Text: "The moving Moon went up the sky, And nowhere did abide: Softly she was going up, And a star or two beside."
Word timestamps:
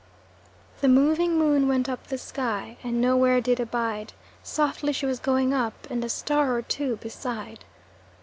"The 0.79 0.87
moving 0.87 1.37
Moon 1.37 1.67
went 1.67 1.87
up 1.87 2.07
the 2.07 2.17
sky, 2.17 2.75
And 2.83 2.99
nowhere 2.99 3.39
did 3.39 3.59
abide: 3.59 4.13
Softly 4.41 4.93
she 4.93 5.05
was 5.05 5.19
going 5.19 5.53
up, 5.53 5.85
And 5.91 6.03
a 6.03 6.09
star 6.09 6.53
or 6.55 6.63
two 6.63 6.95
beside." 6.95 7.65